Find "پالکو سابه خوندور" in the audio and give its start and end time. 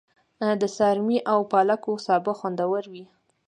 1.51-2.83